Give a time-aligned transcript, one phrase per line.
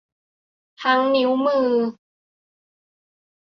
[0.83, 1.69] ทั้งนิ้วมือ